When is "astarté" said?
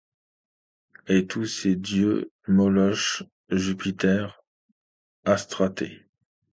5.25-6.07